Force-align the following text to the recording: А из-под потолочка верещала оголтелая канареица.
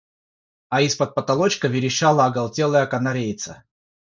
А 0.69 0.81
из-под 0.81 1.13
потолочка 1.13 1.67
верещала 1.67 2.25
оголтелая 2.25 2.87
канареица. 2.87 3.63